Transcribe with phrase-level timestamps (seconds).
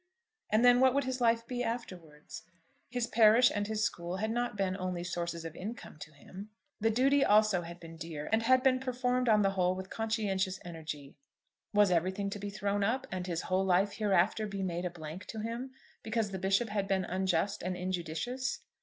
[0.49, 2.41] And then what would his life be afterwards?
[2.89, 6.49] His parish and his school had not been only sources of income to him.
[6.79, 10.59] The duty also had been dear, and had been performed on the whole with conscientious
[10.65, 11.17] energy.
[11.71, 15.25] Was everything to be thrown up, and his whole life hereafter be made a blank
[15.27, 15.69] to him,
[16.01, 18.61] because the Bishop had been unjust and injudicious?